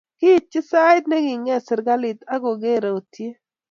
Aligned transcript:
Kiitchi 0.19 0.61
sait 0.69 1.05
ne 1.09 1.17
king'et 1.25 1.63
serkalit 1.67 2.19
akuger 2.33 2.79
rotie 2.83 3.33